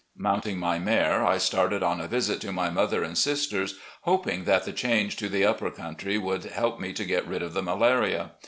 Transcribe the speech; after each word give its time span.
Mounting 0.17 0.57
my 0.57 0.79
mare, 0.79 1.23
I 1.23 1.37
started 1.37 1.83
on 1.83 2.01
a 2.01 2.07
visit 2.07 2.41
to 2.41 2.51
my 2.51 2.71
mother 2.71 3.03
and 3.03 3.15
sisters, 3.15 3.77
hoping 4.01 4.45
that 4.45 4.63
the 4.63 4.73
change 4.73 5.15
to 5.17 5.29
the 5.29 5.45
upper 5.45 5.69
country 5.69 6.17
would 6.17 6.45
help 6.45 6.79
me 6.79 6.91
to 6.93 7.05
get 7.05 7.27
rid 7.27 7.43
of 7.43 7.53
the 7.53 7.61
malaria. 7.61 8.31